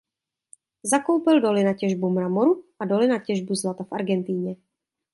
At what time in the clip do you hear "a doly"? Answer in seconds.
2.79-3.07